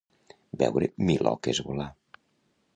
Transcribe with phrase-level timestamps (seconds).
[0.61, 1.89] Veure miloques volar.